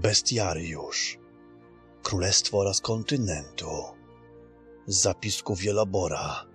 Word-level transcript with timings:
Bestiariusz. 0.00 1.18
Królestwo 2.02 2.58
oraz 2.58 2.80
kontynentu. 2.80 3.66
Z 4.86 5.02
zapisków 5.02 5.58
Wielobora, 5.58 6.46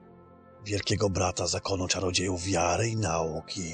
wielkiego 0.64 1.10
brata 1.10 1.48
zakonu 1.48 1.88
czarodziejów 1.88 2.44
wiary 2.44 2.88
i 2.88 2.98
nauki. 2.98 3.74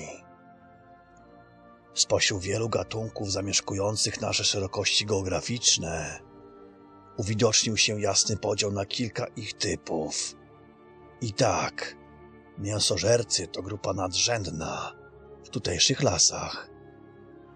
Spośród 1.93 2.41
wielu 2.41 2.69
gatunków 2.69 3.31
zamieszkujących 3.31 4.21
nasze 4.21 4.43
szerokości 4.43 5.05
geograficzne 5.05 6.19
uwidocznił 7.17 7.77
się 7.77 8.01
jasny 8.01 8.37
podział 8.37 8.71
na 8.71 8.85
kilka 8.85 9.25
ich 9.27 9.53
typów. 9.53 10.35
I 11.21 11.33
tak, 11.33 11.95
mięsożercy 12.57 13.47
to 13.47 13.61
grupa 13.61 13.93
nadrzędna 13.93 14.95
w 15.43 15.49
tutejszych 15.49 16.03
lasach, 16.03 16.69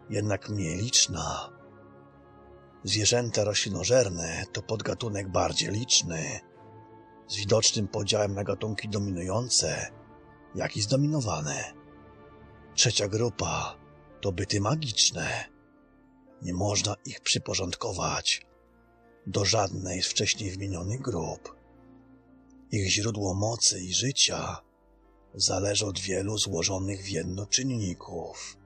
jednak 0.09 0.49
mniej 0.49 0.77
liczna. 0.77 1.54
Zwierzęta 2.85 3.43
roślinożerne 3.43 4.43
to 4.51 4.61
podgatunek 4.61 5.29
bardziej 5.29 5.69
liczny, 5.69 6.39
z 7.27 7.35
widocznym 7.35 7.87
podziałem 7.87 8.33
na 8.33 8.43
gatunki 8.43 8.89
dominujące, 8.89 9.91
jak 10.55 10.77
i 10.77 10.81
zdominowane. 10.81 11.73
Trzecia 12.75 13.07
grupa 13.07 13.77
to 14.21 14.31
byty 14.31 14.61
magiczne. 14.61 15.45
Nie 16.41 16.53
można 16.53 16.95
ich 17.05 17.21
przyporządkować 17.21 18.45
do 19.27 19.45
żadnej 19.45 20.03
z 20.03 20.07
wcześniej 20.07 20.51
wymienionych 20.51 21.01
grup. 21.01 21.55
Ich 22.71 22.91
źródło 22.91 23.33
mocy 23.33 23.79
i 23.79 23.93
życia 23.93 24.57
zależy 25.33 25.85
od 25.85 25.99
wielu 25.99 26.37
złożonych 26.37 27.03
w 27.03 27.09
jedno 27.09 27.45
czynników. 27.45 28.57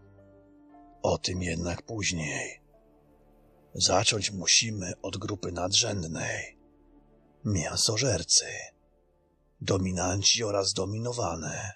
O 1.02 1.18
tym 1.18 1.44
jednak 1.44 1.82
później. 1.82 2.69
Zacząć 3.74 4.32
musimy 4.32 4.94
od 5.02 5.18
grupy 5.18 5.52
nadrzędnej. 5.52 6.58
Mięsożercy. 7.46 8.46
Dominanci 9.62 10.44
oraz 10.44 10.74
dominowane. 10.74 11.72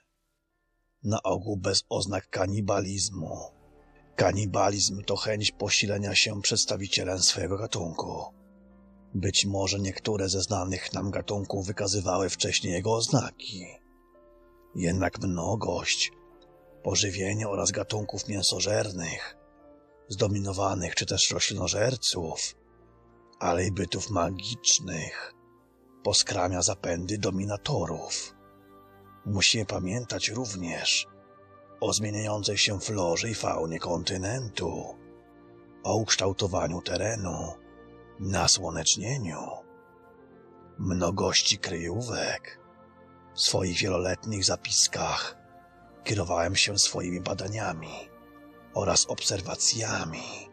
Na 1.03 1.23
ogół 1.23 1.57
bez 1.57 1.83
oznak 1.89 2.29
kanibalizmu. 2.29 3.37
Kanibalizm 4.15 5.03
to 5.03 5.15
chęć 5.15 5.51
posilenia 5.51 6.15
się 6.15 6.41
przedstawicielem 6.41 7.19
swojego 7.19 7.57
gatunku. 7.57 8.23
Być 9.13 9.45
może 9.45 9.79
niektóre 9.79 10.29
ze 10.29 10.41
znanych 10.41 10.93
nam 10.93 11.11
gatunków 11.11 11.67
wykazywały 11.67 12.29
wcześniej 12.29 12.73
jego 12.73 12.93
oznaki. 12.93 13.65
Jednak 14.75 15.19
mnogość, 15.19 16.11
pożywienie 16.83 17.49
oraz 17.49 17.71
gatunków 17.71 18.27
mięsożernych, 18.27 19.42
zdominowanych 20.07 20.95
czy 20.95 21.05
też 21.05 21.31
roślinożerców, 21.31 22.55
ale 23.39 23.65
i 23.65 23.71
bytów 23.71 24.09
magicznych, 24.09 25.33
poskramia 26.03 26.61
zapędy 26.61 27.17
dominatorów. 27.17 28.35
Musimy 29.25 29.65
pamiętać 29.65 30.29
również 30.29 31.07
o 31.81 31.93
zmieniającej 31.93 32.57
się 32.57 32.79
florze 32.79 33.29
i 33.29 33.35
faunie 33.35 33.79
kontynentu, 33.79 34.97
o 35.83 35.95
ukształtowaniu 35.95 36.81
terenu, 36.81 37.53
nasłonecznieniu, 38.19 39.41
mnogości 40.79 41.57
kryjówek. 41.57 42.59
W 43.35 43.41
swoich 43.41 43.77
wieloletnich 43.77 44.45
zapiskach 44.45 45.37
kierowałem 46.03 46.55
się 46.55 46.79
swoimi 46.79 47.21
badaniami 47.21 48.12
oraz 48.73 49.05
obserwacjami 49.05 50.49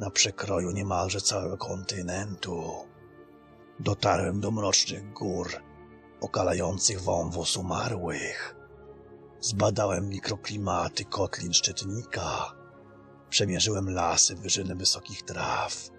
na 0.00 0.10
przekroju 0.10 0.70
niemalże 0.70 1.20
całego 1.20 1.56
kontynentu. 1.56 2.72
Dotarłem 3.80 4.40
do 4.40 4.50
mrocznych 4.50 5.12
gór 5.12 5.48
okalających 6.20 7.00
wąwóz 7.02 7.56
umarłych. 7.56 8.56
Zbadałem 9.40 10.08
mikroklimaty 10.08 11.04
kotlin 11.04 11.52
szczytnika. 11.52 12.54
Przemierzyłem 13.30 13.90
lasy 13.90 14.34
wyżyny 14.34 14.74
wysokich 14.74 15.22
traw. 15.22 15.90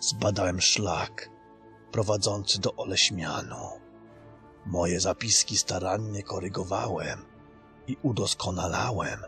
Zbadałem 0.00 0.60
szlak 0.60 1.30
prowadzący 1.92 2.60
do 2.60 2.74
Oleśmianu. 2.74 3.80
Moje 4.66 5.00
zapiski 5.00 5.56
starannie 5.56 6.22
korygowałem 6.22 7.24
i 7.86 7.96
udoskonalałem 8.02 9.20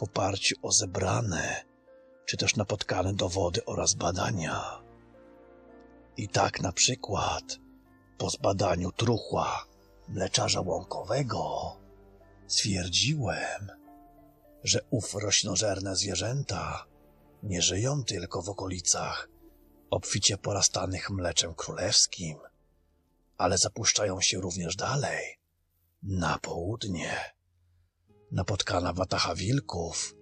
w 0.00 0.02
oparciu 0.02 0.56
o 0.62 0.72
zebrane 0.72 1.64
czy 2.26 2.36
też 2.36 2.56
napotkane 2.56 3.14
dowody 3.14 3.64
oraz 3.64 3.94
badania. 3.94 4.82
I 6.16 6.28
tak 6.28 6.60
na 6.60 6.72
przykład 6.72 7.42
po 8.18 8.30
zbadaniu 8.30 8.92
truchła 8.92 9.64
mleczarza 10.08 10.60
łąkowego 10.60 11.76
stwierdziłem, 12.46 13.68
że 14.64 14.80
ów 14.90 15.14
roślinożerne 15.14 15.96
zwierzęta 15.96 16.86
nie 17.42 17.62
żyją 17.62 18.04
tylko 18.04 18.42
w 18.42 18.48
okolicach 18.48 19.28
obficie 19.90 20.38
porastanych 20.38 21.10
mleczem 21.10 21.54
królewskim, 21.54 22.38
ale 23.38 23.58
zapuszczają 23.58 24.20
się 24.20 24.40
również 24.40 24.76
dalej, 24.76 25.38
na 26.02 26.38
południe. 26.38 27.39
Napotkana 28.32 28.92
watacha 28.92 29.34
wilków 29.34 30.14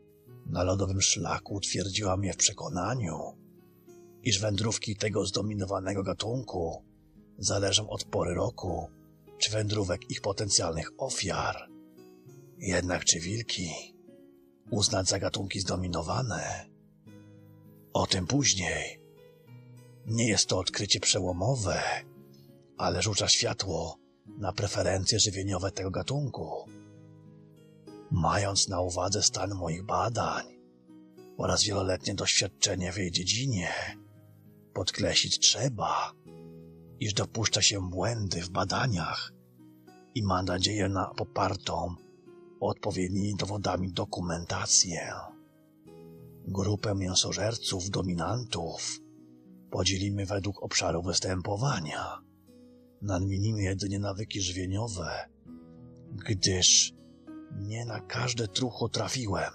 na 0.46 0.62
lodowym 0.62 1.02
szlaku 1.02 1.54
utwierdziła 1.54 2.16
mnie 2.16 2.32
w 2.32 2.36
przekonaniu, 2.36 3.36
iż 4.22 4.40
wędrówki 4.40 4.96
tego 4.96 5.26
zdominowanego 5.26 6.02
gatunku 6.02 6.84
zależą 7.38 7.88
od 7.88 8.04
pory 8.04 8.34
roku 8.34 8.90
czy 9.38 9.50
wędrówek 9.50 10.10
ich 10.10 10.20
potencjalnych 10.20 10.90
ofiar. 10.98 11.68
Jednak 12.58 13.04
czy 13.04 13.20
wilki 13.20 13.70
uznać 14.70 15.08
za 15.08 15.18
gatunki 15.18 15.60
zdominowane? 15.60 16.66
O 17.92 18.06
tym 18.06 18.26
później. 18.26 19.00
Nie 20.06 20.28
jest 20.28 20.46
to 20.46 20.58
odkrycie 20.58 21.00
przełomowe, 21.00 21.82
ale 22.76 23.02
rzuca 23.02 23.28
światło 23.28 23.98
na 24.38 24.52
preferencje 24.52 25.20
żywieniowe 25.20 25.72
tego 25.72 25.90
gatunku. 25.90 26.68
Mając 28.10 28.68
na 28.68 28.80
uwadze 28.80 29.22
stan 29.22 29.54
moich 29.54 29.84
badań 29.84 30.44
oraz 31.36 31.64
wieloletnie 31.64 32.14
doświadczenie 32.14 32.92
w 32.92 32.96
jej 32.96 33.10
dziedzinie, 33.10 33.68
podkreślić 34.74 35.38
trzeba, 35.38 36.12
iż 37.00 37.14
dopuszcza 37.14 37.62
się 37.62 37.90
błędy 37.90 38.42
w 38.42 38.50
badaniach 38.50 39.32
i 40.14 40.22
ma 40.22 40.42
nadzieję 40.42 40.88
na 40.88 41.06
popartą 41.06 41.94
odpowiednimi 42.60 43.34
dowodami 43.36 43.92
dokumentację. 43.92 45.12
Grupę 46.46 46.94
mięsożerców 46.94 47.90
dominantów 47.90 49.00
podzielimy 49.70 50.26
według 50.26 50.62
obszaru 50.62 51.02
występowania. 51.02 52.18
Nadmienimy 53.02 53.62
jedynie 53.62 53.98
nawyki 53.98 54.40
żywieniowe, 54.40 55.28
gdyż 56.28 56.97
nie 57.56 57.84
na 57.84 58.00
każde 58.00 58.48
trucho 58.48 58.88
trafiłem 58.88 59.52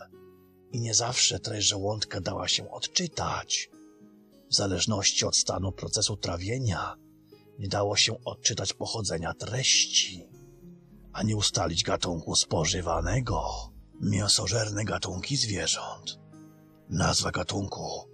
i 0.71 0.79
nie 0.79 0.93
zawsze 0.93 1.39
treść 1.39 1.67
żołądka 1.67 2.21
dała 2.21 2.47
się 2.47 2.71
odczytać. 2.71 3.69
W 4.49 4.55
zależności 4.55 5.25
od 5.25 5.37
stanu 5.37 5.71
procesu 5.71 6.17
trawienia 6.17 6.95
nie 7.59 7.67
dało 7.67 7.95
się 7.95 8.23
odczytać 8.23 8.73
pochodzenia 8.73 9.33
treści, 9.33 10.29
ani 11.13 11.35
ustalić 11.35 11.83
gatunku 11.83 12.35
spożywanego. 12.35 13.43
Mięsożerne 14.01 14.85
gatunki 14.85 15.37
zwierząt. 15.37 16.19
Nazwa 16.89 17.31
gatunku 17.31 18.09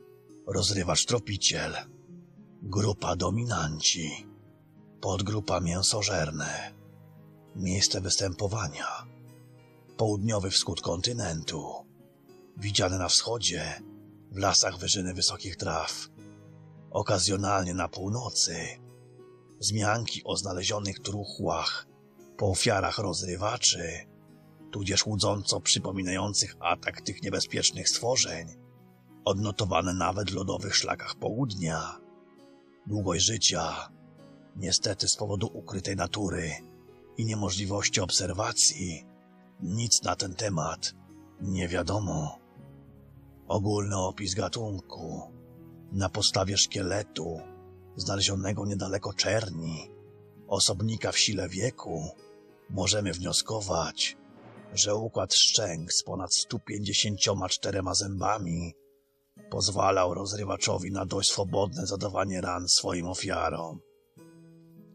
rozrywacz 0.48 1.06
tropiciel. 1.06 1.76
Grupa 2.62 3.16
dominanci. 3.16 4.28
Podgrupa 5.02 5.60
mięsożerne. 5.60 6.74
Miejsce 7.56 8.02
występowania. 8.02 9.19
Południowy 10.00 10.50
wschód 10.50 10.82
kontynentu. 10.82 11.74
Widziane 12.58 12.98
na 12.98 13.08
wschodzie, 13.08 13.82
w 14.32 14.38
lasach 14.38 14.78
wyżyny 14.78 15.14
wysokich 15.14 15.56
traw. 15.56 16.08
Okazjonalnie 16.92 17.74
na 17.74 17.88
północy. 17.88 18.56
Wzmianki 19.60 20.22
o 20.24 20.38
znalezionych 20.38 21.00
truchłach, 21.00 21.88
po 22.38 22.50
ofiarach 22.50 22.98
rozrywaczy, 22.98 23.90
tudzież 24.72 25.06
łudząco 25.06 25.62
przypominających 25.62 26.56
atak 26.60 27.02
tych 27.02 27.24
niebezpiecznych 27.24 27.90
stworzeń, 27.90 28.48
odnotowane 29.26 29.94
nawet 29.94 30.32
w 30.32 30.36
lodowych 30.36 30.76
szlakach 30.76 31.16
południa. 31.16 32.00
Długość 32.88 33.26
życia, 33.26 33.90
niestety 34.56 35.08
z 35.08 35.16
powodu 35.16 35.48
ukrytej 35.54 35.96
natury 35.96 36.52
i 37.18 37.26
niemożliwości 37.26 38.02
obserwacji, 38.02 39.09
nic 39.60 40.04
na 40.04 40.16
ten 40.16 40.36
temat 40.36 40.94
nie 41.42 41.68
wiadomo. 41.68 42.40
Ogólny 43.48 43.98
opis 43.98 44.34
gatunku 44.36 45.22
Na 45.92 46.10
podstawie 46.10 46.58
szkieletu, 46.58 47.42
znalezionego 47.96 48.66
niedaleko 48.66 49.14
Czerni, 49.14 49.90
osobnika 50.48 51.12
w 51.12 51.20
sile 51.20 51.50
wieku, 51.50 52.10
możemy 52.70 53.14
wnioskować, 53.14 54.18
że 54.74 54.96
układ 54.96 55.34
szczęk 55.34 55.94
z 55.94 56.04
ponad 56.04 56.34
154 56.34 57.82
zębami 57.92 58.74
pozwalał 59.50 60.14
rozrywaczowi 60.14 60.92
na 60.92 61.06
dość 61.06 61.30
swobodne 61.30 61.88
zadawanie 61.88 62.42
ran 62.42 62.68
swoim 62.68 63.08
ofiarom. 63.08 63.80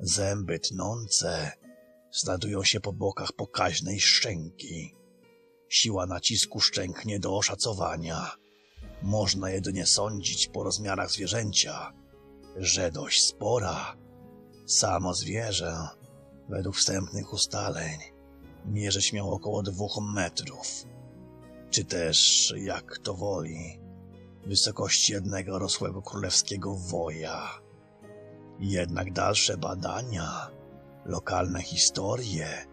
Zęby 0.00 0.58
tnące 0.58 1.52
znajdują 2.14 2.64
się 2.64 2.80
po 2.80 2.92
bokach 2.92 3.32
pokaźnej 3.32 4.00
szczęki. 4.00 4.94
Siła 5.68 6.06
nacisku 6.06 6.60
szczęk 6.60 7.04
nie 7.04 7.20
do 7.20 7.36
oszacowania. 7.36 8.30
Można 9.02 9.50
jedynie 9.50 9.86
sądzić 9.86 10.48
po 10.48 10.64
rozmiarach 10.64 11.10
zwierzęcia, 11.10 11.92
że 12.56 12.90
dość 12.90 13.24
spora. 13.24 13.96
Samo 14.66 15.14
zwierzę, 15.14 15.76
według 16.48 16.76
wstępnych 16.76 17.32
ustaleń, 17.32 17.98
mierzyć 18.64 19.12
miał 19.12 19.30
około 19.30 19.62
dwóch 19.62 19.98
metrów, 20.14 20.66
czy 21.70 21.84
też, 21.84 22.52
jak 22.56 22.98
to 22.98 23.14
woli, 23.14 23.80
wysokości 24.46 25.12
jednego 25.12 25.58
rosłego 25.58 26.02
królewskiego 26.02 26.74
woja. 26.74 27.60
Jednak 28.60 29.12
dalsze 29.12 29.56
badania, 29.56 30.50
lokalne 31.04 31.62
historie, 31.62 32.66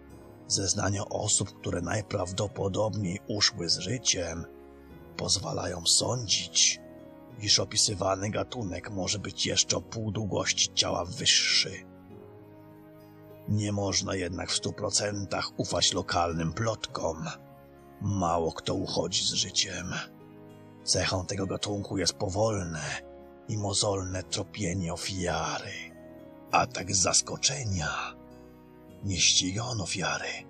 zeznania 0.47 1.05
osób, 1.05 1.59
które 1.59 1.81
najprawdopodobniej 1.81 3.19
uszły 3.27 3.69
z 3.69 3.77
życiem, 3.77 4.45
pozwalają 5.17 5.85
sądzić, 5.85 6.79
iż 7.39 7.59
opisywany 7.59 8.29
gatunek 8.29 8.91
może 8.91 9.19
być 9.19 9.45
jeszcze 9.45 9.77
o 9.77 9.81
pół 9.81 10.11
długości 10.11 10.73
ciała 10.73 11.05
wyższy. 11.05 11.71
Nie 13.47 13.71
można 13.71 14.15
jednak 14.15 14.49
w 14.49 14.55
stu 14.55 14.73
procentach 14.73 15.51
ufać 15.57 15.93
lokalnym 15.93 16.53
plotkom. 16.53 17.25
Mało 18.01 18.51
kto 18.51 18.73
uchodzi 18.73 19.23
z 19.27 19.33
życiem. 19.33 19.93
Cechą 20.83 21.25
tego 21.25 21.47
gatunku 21.47 21.97
jest 21.97 22.13
powolne 22.13 22.81
i 23.47 23.57
mozolne 23.57 24.23
tropienie 24.23 24.93
ofiary. 24.93 25.71
Atak 26.51 26.95
z 26.95 27.01
zaskoczenia. 27.01 28.20
Nie 29.03 29.19
ściga 29.19 29.63
on 29.63 29.81
ofiary. 29.81 30.45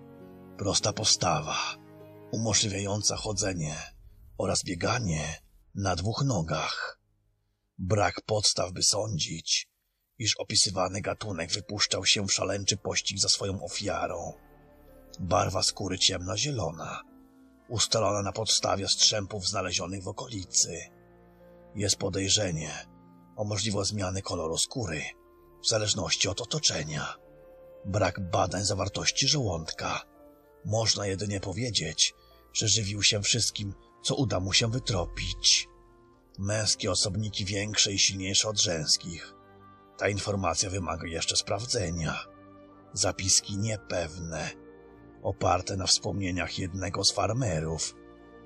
Prosta 0.57 0.93
postawa, 0.93 1.57
umożliwiająca 2.31 3.15
chodzenie 3.15 3.75
oraz 4.37 4.63
bieganie 4.63 5.41
na 5.75 5.95
dwóch 5.95 6.23
nogach. 6.25 6.99
Brak 7.77 8.21
podstaw, 8.21 8.71
by 8.71 8.83
sądzić, 8.83 9.69
iż 10.17 10.35
opisywany 10.35 11.01
gatunek 11.01 11.51
wypuszczał 11.51 12.05
się 12.05 12.25
w 12.27 12.33
szaleńczy 12.33 12.77
pościg 12.77 13.19
za 13.19 13.29
swoją 13.29 13.63
ofiarą. 13.63 14.33
Barwa 15.19 15.63
skóry 15.63 15.99
ciemnozielona, 15.99 17.01
ustalona 17.69 18.21
na 18.21 18.31
podstawie 18.31 18.87
strzępów 18.87 19.47
znalezionych 19.47 20.03
w 20.03 20.07
okolicy. 20.07 20.79
Jest 21.75 21.95
podejrzenie 21.95 22.71
o 23.35 23.43
możliwość 23.43 23.89
zmiany 23.89 24.21
koloru 24.21 24.57
skóry 24.57 25.01
w 25.63 25.67
zależności 25.67 26.27
od 26.27 26.41
otoczenia. 26.41 27.20
Brak 27.85 28.19
badań 28.19 28.65
zawartości 28.65 29.27
żołądka. 29.27 30.01
Można 30.65 31.07
jedynie 31.07 31.39
powiedzieć, 31.39 32.13
że 32.53 32.67
żywił 32.67 33.03
się 33.03 33.21
wszystkim, 33.21 33.73
co 34.03 34.15
uda 34.15 34.39
mu 34.39 34.53
się 34.53 34.71
wytropić. 34.71 35.67
Męskie 36.39 36.91
osobniki 36.91 37.45
większe 37.45 37.91
i 37.91 37.99
silniejsze 37.99 38.49
od 38.49 38.59
żeńskich. 38.59 39.33
Ta 39.97 40.09
informacja 40.09 40.69
wymaga 40.69 41.07
jeszcze 41.07 41.35
sprawdzenia. 41.35 42.25
Zapiski 42.93 43.57
niepewne, 43.57 44.49
oparte 45.23 45.77
na 45.77 45.85
wspomnieniach 45.85 46.59
jednego 46.59 47.03
z 47.03 47.11
farmerów, 47.11 47.95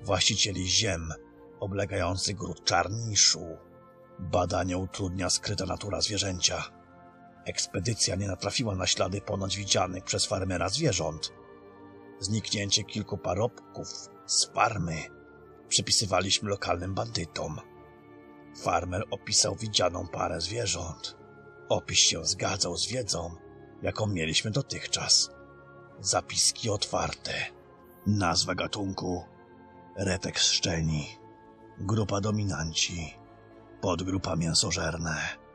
właścicieli 0.02 0.68
ziem 0.68 1.12
oblegających 1.60 2.36
gród 2.36 2.64
Czarniszu. 2.64 3.56
Badanie 4.18 4.78
utrudnia 4.78 5.30
skryta 5.30 5.66
natura 5.66 6.00
zwierzęcia. 6.00 6.64
Ekspedycja 7.46 8.16
nie 8.16 8.28
natrafiła 8.28 8.74
na 8.74 8.86
ślady 8.86 9.20
ponoć 9.20 9.56
widzianych 9.56 10.04
przez 10.04 10.26
farmera 10.26 10.68
zwierząt. 10.68 11.32
Zniknięcie 12.20 12.84
kilku 12.84 13.18
parobków 13.18 13.88
z 14.26 14.46
farmy 14.46 15.02
przypisywaliśmy 15.68 16.50
lokalnym 16.50 16.94
bandytom. 16.94 17.60
Farmer 18.62 19.04
opisał 19.10 19.56
widzianą 19.56 20.08
parę 20.08 20.40
zwierząt. 20.40 21.16
Opis 21.68 21.98
się 21.98 22.24
zgadzał 22.24 22.76
z 22.76 22.86
wiedzą, 22.86 23.36
jaką 23.82 24.06
mieliśmy 24.06 24.50
dotychczas. 24.50 25.30
Zapiski 26.00 26.70
otwarte. 26.70 27.32
Nazwa 28.06 28.54
gatunku 28.54 29.24
Retek 29.96 30.38
szczeni. 30.38 31.06
Grupa 31.78 32.20
dominanci. 32.20 33.14
Podgrupa 33.80 34.36
mięsożerne. 34.36 35.45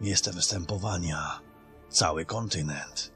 Miejsce 0.00 0.32
występowania. 0.32 1.40
Cały 1.88 2.24
kontynent. 2.24 3.12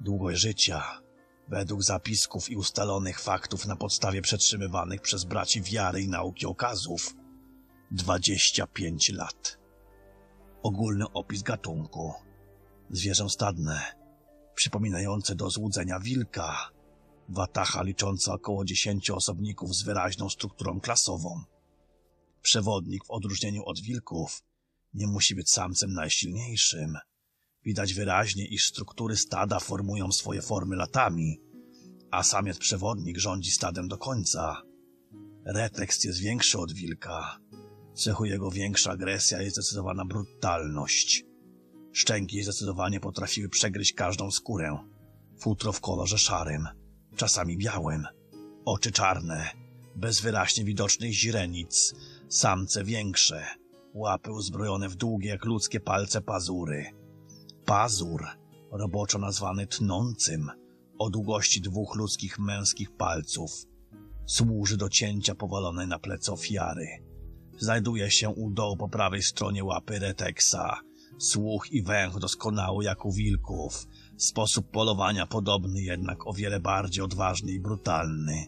Długość 0.00 0.40
życia. 0.40 1.00
Według 1.48 1.82
zapisków 1.82 2.50
i 2.50 2.56
ustalonych 2.56 3.20
faktów 3.20 3.66
na 3.66 3.76
podstawie 3.76 4.22
przetrzymywanych 4.22 5.00
przez 5.00 5.24
braci 5.24 5.62
wiary 5.62 6.02
i 6.02 6.08
nauki 6.08 6.46
okazów 6.46 7.14
25 7.90 9.08
lat. 9.08 9.58
Ogólny 10.62 11.04
opis 11.12 11.42
gatunku. 11.42 12.14
Zwierzę 12.90 13.30
stadne, 13.30 13.80
przypominające 14.54 15.34
do 15.34 15.50
złudzenia 15.50 16.00
wilka. 16.00 16.70
Watacha 17.28 17.82
licząca 17.82 18.34
około 18.34 18.64
10 18.64 19.10
osobników 19.10 19.74
z 19.74 19.82
wyraźną 19.82 20.28
strukturą 20.28 20.80
klasową. 20.80 21.44
Przewodnik 22.42 23.04
w 23.04 23.10
odróżnieniu 23.10 23.64
od 23.64 23.80
wilków 23.80 24.42
nie 24.96 25.06
musi 25.06 25.34
być 25.34 25.50
samcem 25.50 25.92
najsilniejszym. 25.92 26.94
Widać 27.64 27.94
wyraźnie, 27.94 28.46
iż 28.46 28.68
struktury 28.68 29.16
stada 29.16 29.60
formują 29.60 30.12
swoje 30.12 30.42
formy 30.42 30.76
latami, 30.76 31.40
a 32.10 32.22
samiec 32.22 32.58
przewodnik 32.58 33.18
rządzi 33.18 33.50
stadem 33.50 33.88
do 33.88 33.98
końca. 33.98 34.62
Retekst 35.46 36.04
jest 36.04 36.20
większy 36.20 36.58
od 36.58 36.72
wilka. 36.72 37.38
Cechuje 37.94 38.38
go 38.38 38.50
większa 38.50 38.90
agresja 38.90 39.42
i 39.42 39.50
zdecydowana 39.50 40.04
brutalność. 40.04 41.24
Szczęki 41.92 42.42
zdecydowanie 42.42 43.00
potrafiły 43.00 43.48
przegryźć 43.48 43.92
każdą 43.92 44.30
skórę. 44.30 44.78
Futro 45.40 45.72
w 45.72 45.80
kolorze 45.80 46.18
szarym, 46.18 46.68
czasami 47.16 47.58
białym. 47.58 48.06
Oczy 48.64 48.92
czarne, 48.92 49.50
bez 49.96 50.20
wyraźnie 50.20 50.64
widocznych 50.64 51.12
źrenic, 51.12 51.94
samce 52.28 52.84
większe, 52.84 53.46
łapy 53.96 54.32
uzbrojone 54.32 54.88
w 54.88 54.96
długie 54.96 55.28
jak 55.28 55.44
ludzkie 55.44 55.80
palce 55.80 56.20
pazury. 56.20 56.86
Pazur, 57.64 58.26
roboczo 58.70 59.18
nazwany 59.18 59.66
tnącym, 59.66 60.50
o 60.98 61.10
długości 61.10 61.60
dwóch 61.60 61.96
ludzkich 61.96 62.38
męskich 62.38 62.96
palców, 62.96 63.50
służy 64.26 64.76
do 64.76 64.88
cięcia 64.88 65.34
powalonej 65.34 65.88
na 65.88 65.98
plecy 65.98 66.32
ofiary. 66.32 66.86
Znajduje 67.58 68.10
się 68.10 68.28
u 68.28 68.50
dołu 68.50 68.76
po 68.76 68.88
prawej 68.88 69.22
stronie 69.22 69.64
łapy 69.64 69.98
reteksa. 69.98 70.80
Słuch 71.18 71.72
i 71.72 71.82
węch 71.82 72.18
doskonały 72.18 72.84
jak 72.84 73.04
u 73.04 73.12
wilków. 73.12 73.86
Sposób 74.16 74.70
polowania 74.70 75.26
podobny, 75.26 75.82
jednak 75.82 76.26
o 76.26 76.32
wiele 76.32 76.60
bardziej 76.60 77.04
odważny 77.04 77.52
i 77.52 77.60
brutalny. 77.60 78.46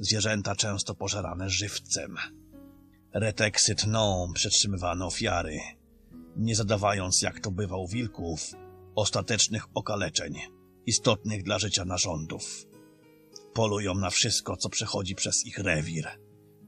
Zwierzęta 0.00 0.54
często 0.54 0.94
pożerane 0.94 1.50
żywcem. 1.50 2.16
Reteksy 3.18 3.74
tną 3.74 4.32
przetrzymywane 4.34 5.06
ofiary, 5.06 5.58
nie 6.36 6.56
zadawając, 6.56 7.22
jak 7.22 7.40
to 7.40 7.50
bywa 7.50 7.76
u 7.76 7.88
wilków, 7.88 8.52
ostatecznych 8.94 9.64
okaleczeń, 9.74 10.34
istotnych 10.86 11.42
dla 11.42 11.58
życia 11.58 11.84
narządów. 11.84 12.66
Polują 13.54 13.94
na 13.94 14.10
wszystko, 14.10 14.56
co 14.56 14.68
przechodzi 14.68 15.14
przez 15.14 15.46
ich 15.46 15.58
rewir. 15.58 16.08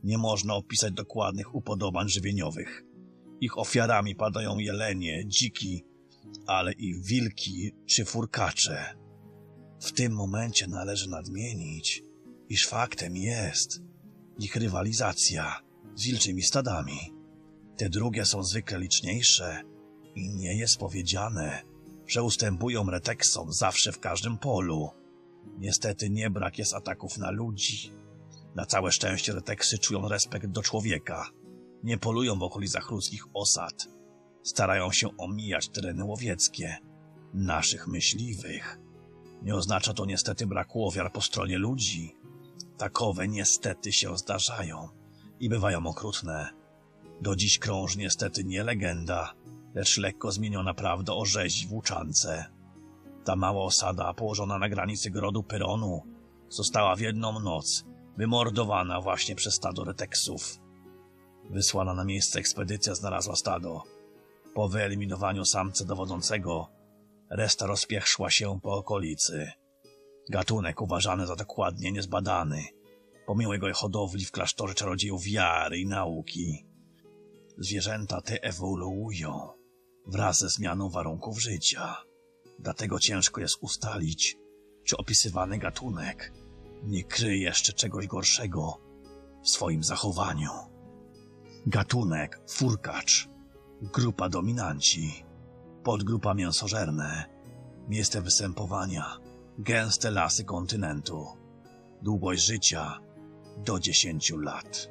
Nie 0.04 0.18
można 0.18 0.54
opisać 0.54 0.92
dokładnych 0.92 1.54
upodobań 1.54 2.08
żywieniowych. 2.08 2.84
Ich 3.40 3.58
ofiarami 3.58 4.16
padają 4.16 4.58
jelenie, 4.58 5.24
dziki, 5.26 5.84
ale 6.46 6.72
i 6.72 7.02
wilki 7.02 7.72
czy 7.86 8.04
furkacze. 8.04 8.94
W 9.80 9.92
tym 9.92 10.12
momencie 10.12 10.66
należy 10.66 11.10
nadmienić, 11.10 12.02
iż 12.48 12.66
faktem 12.66 13.16
jest 13.16 13.82
ich 14.38 14.56
rywalizacja 14.56 15.67
z 15.98 16.04
wilczymi 16.04 16.42
stadami. 16.42 17.14
Te 17.76 17.88
drugie 17.88 18.24
są 18.24 18.42
zwykle 18.42 18.78
liczniejsze 18.78 19.62
i 20.14 20.28
nie 20.28 20.56
jest 20.56 20.78
powiedziane, 20.78 21.62
że 22.06 22.22
ustępują 22.22 22.90
reteksom 22.90 23.52
zawsze 23.52 23.92
w 23.92 24.00
każdym 24.00 24.38
polu. 24.38 24.90
Niestety 25.58 26.10
nie 26.10 26.30
brak 26.30 26.58
jest 26.58 26.74
ataków 26.74 27.18
na 27.18 27.30
ludzi. 27.30 27.92
Na 28.54 28.66
całe 28.66 28.92
szczęście 28.92 29.32
reteksy 29.32 29.78
czują 29.78 30.08
respekt 30.08 30.46
do 30.46 30.62
człowieka. 30.62 31.30
Nie 31.82 31.98
polują 31.98 32.38
w 32.38 32.42
okolicach 32.42 32.90
ludzkich 32.90 33.24
osad. 33.34 33.88
Starają 34.42 34.92
się 34.92 35.16
omijać 35.16 35.68
tereny 35.68 36.04
łowieckie, 36.04 36.76
naszych 37.34 37.88
myśliwych. 37.88 38.78
Nie 39.42 39.54
oznacza 39.54 39.94
to 39.94 40.06
niestety 40.06 40.46
braku 40.46 40.86
ofiar 40.86 41.12
po 41.12 41.20
stronie 41.20 41.58
ludzi. 41.58 42.16
Takowe 42.76 43.28
niestety 43.28 43.92
się 43.92 44.16
zdarzają 44.16 44.97
i 45.40 45.48
bywają 45.48 45.86
okrutne. 45.86 46.48
Do 47.20 47.36
dziś 47.36 47.58
krąży 47.58 47.98
niestety 47.98 48.44
nie 48.44 48.64
legenda, 48.64 49.34
lecz 49.74 49.98
lekko 49.98 50.32
zmieniona 50.32 50.74
prawda 50.74 51.12
o 51.12 51.24
rzezi 51.24 51.66
w 51.66 51.72
Łuczance. 51.72 52.44
Ta 53.24 53.36
mała 53.36 53.64
osada, 53.64 54.14
położona 54.14 54.58
na 54.58 54.68
granicy 54.68 55.10
grodu 55.10 55.42
Pyronu, 55.42 56.02
została 56.48 56.96
w 56.96 57.00
jedną 57.00 57.40
noc 57.40 57.84
wymordowana 58.16 59.00
właśnie 59.00 59.34
przez 59.34 59.54
stado 59.54 59.84
reteksów. 59.84 60.58
Wysłana 61.50 61.94
na 61.94 62.04
miejsce 62.04 62.38
ekspedycja 62.38 62.94
znalazła 62.94 63.36
stado. 63.36 63.82
Po 64.54 64.68
wyeliminowaniu 64.68 65.44
samca 65.44 65.84
dowodzącego, 65.84 66.68
reszta 67.30 67.66
rozpieszła 67.66 68.30
się 68.30 68.60
po 68.62 68.74
okolicy. 68.76 69.52
Gatunek 70.28 70.80
uważany 70.80 71.26
za 71.26 71.36
dokładnie 71.36 71.92
niezbadany, 71.92 72.64
pomimo 73.28 73.52
jego 73.52 73.74
hodowli 73.74 74.24
w 74.24 74.30
klasztorze 74.30 74.74
czarodziejów 74.74 75.22
wiary 75.22 75.78
i 75.78 75.86
nauki. 75.86 76.66
Zwierzęta 77.58 78.20
te 78.20 78.42
ewoluują 78.42 79.48
wraz 80.06 80.38
ze 80.38 80.48
zmianą 80.48 80.90
warunków 80.90 81.40
życia. 81.40 81.96
Dlatego 82.58 82.98
ciężko 82.98 83.40
jest 83.40 83.56
ustalić, 83.60 84.38
czy 84.84 84.96
opisywany 84.96 85.58
gatunek 85.58 86.32
nie 86.82 87.04
kryje 87.04 87.42
jeszcze 87.42 87.72
czegoś 87.72 88.06
gorszego 88.06 88.80
w 89.42 89.48
swoim 89.48 89.84
zachowaniu. 89.84 90.50
Gatunek 91.66 92.40
furkacz, 92.50 93.28
grupa 93.82 94.28
dominanci, 94.28 95.24
podgrupa 95.84 96.34
mięsożerne, 96.34 97.24
miejsce 97.88 98.22
występowania, 98.22 99.18
gęste 99.58 100.10
lasy 100.10 100.44
kontynentu, 100.44 101.26
długość 102.02 102.42
życia 102.42 103.07
do 103.64 103.78
10 103.78 104.32
lat. 104.36 104.90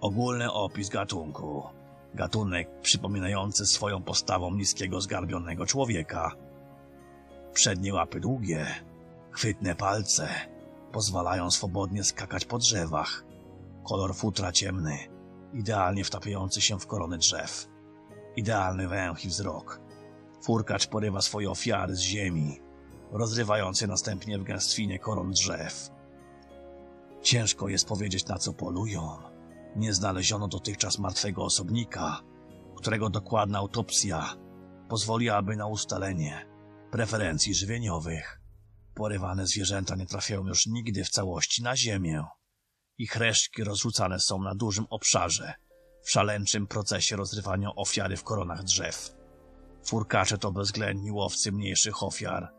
Ogólny 0.00 0.52
opis 0.52 0.88
gatunku. 0.88 1.62
Gatunek 2.14 2.80
przypominający 2.80 3.66
swoją 3.66 4.02
postawą 4.02 4.54
niskiego, 4.54 5.00
zgarbionego 5.00 5.66
człowieka. 5.66 6.32
Przednie 7.52 7.94
łapy 7.94 8.20
długie, 8.20 8.66
chwytne 9.30 9.74
palce, 9.74 10.28
pozwalają 10.92 11.50
swobodnie 11.50 12.04
skakać 12.04 12.44
po 12.44 12.58
drzewach. 12.58 13.24
Kolor 13.84 14.14
futra 14.14 14.52
ciemny, 14.52 14.98
idealnie 15.52 16.04
wtapiający 16.04 16.60
się 16.60 16.78
w 16.78 16.86
korony 16.86 17.18
drzew. 17.18 17.68
Idealny 18.36 18.88
węch 18.88 19.24
i 19.24 19.28
wzrok. 19.28 19.80
Furkacz 20.42 20.86
porywa 20.86 21.20
swoje 21.20 21.50
ofiary 21.50 21.96
z 21.96 22.00
ziemi, 22.00 22.60
rozrywając 23.12 23.80
je 23.80 23.86
następnie 23.86 24.38
w 24.38 24.44
gęstwinie 24.44 24.98
koron 24.98 25.30
drzew. 25.30 25.93
Ciężko 27.24 27.68
jest 27.68 27.88
powiedzieć, 27.88 28.26
na 28.26 28.38
co 28.38 28.52
polują. 28.52 29.18
Nie 29.76 29.94
znaleziono 29.94 30.48
dotychczas 30.48 30.98
martwego 30.98 31.44
osobnika, 31.44 32.20
którego 32.76 33.10
dokładna 33.10 33.58
autopsja 33.58 34.34
pozwoliłaby 34.88 35.56
na 35.56 35.66
ustalenie 35.66 36.46
preferencji 36.90 37.54
żywieniowych. 37.54 38.40
Porywane 38.94 39.46
zwierzęta 39.46 39.96
nie 39.96 40.06
trafiają 40.06 40.46
już 40.46 40.66
nigdy 40.66 41.04
w 41.04 41.10
całości 41.10 41.62
na 41.62 41.76
ziemię. 41.76 42.24
Ich 42.98 43.16
resztki 43.16 43.64
rozrzucane 43.64 44.20
są 44.20 44.42
na 44.42 44.54
dużym 44.54 44.86
obszarze, 44.90 45.54
w 46.02 46.10
szaleńczym 46.10 46.66
procesie 46.66 47.16
rozrywania 47.16 47.74
ofiary 47.76 48.16
w 48.16 48.24
koronach 48.24 48.62
drzew. 48.62 49.14
Furkacze 49.84 50.38
to 50.38 50.52
bezwzględni 50.52 51.10
łowcy 51.12 51.52
mniejszych 51.52 52.02
ofiar. 52.02 52.52